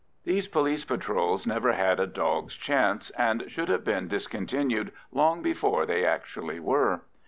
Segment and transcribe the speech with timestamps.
[0.23, 5.85] These police patrols never had a dog's chance, and should have been discontinued long before
[5.85, 7.01] they actually were.